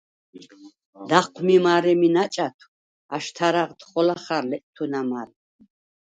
ლაჴვმი 1.09 1.57
მა̄რე̄მი 1.63 2.09
ნაჭათვ 2.15 2.65
აშთა̄რაღდ 3.15 3.79
ხოლა 3.87 4.15
ხა̄რ 4.23 4.43
ლეჭვთუნა 4.49 5.01
მა̄რა. 5.09 5.33